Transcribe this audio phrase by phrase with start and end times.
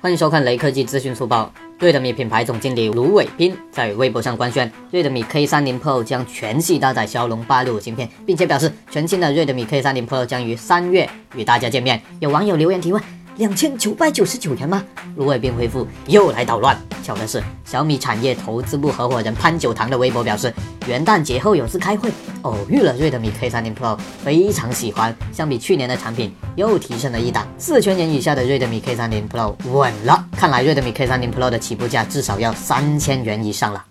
[0.00, 1.52] 欢迎收看雷科技资讯速报。
[1.80, 12.00] 瑞德米品牌总经理卢伟斌在微博上官宣，瑞德米 K30 Pro 将全系搭载骁龙八六五芯片，并且表示全新的瑞德米 K30 Pro 将于三月与大家见面。
[12.20, 13.02] 有网友留言提问。
[13.38, 14.84] 两千九百九十九元吗？
[15.14, 16.76] 卢伟斌回复又来捣乱。
[17.04, 20.52] 巧的是，小米产业投资部合伙人潘九堂的微博表示，
[20.88, 22.10] 元旦节后有次开会，
[22.42, 25.16] 偶遇了瑞德米 K30 Pro，非常喜欢。
[25.32, 27.46] 相比去年的产品，又提升了一档。
[27.56, 30.26] 四千元以下的瑞德米 K30 Pro 稳了。
[30.32, 33.84] 看来瑞德米 K30 Pro 的起步价至少要三千元以上了。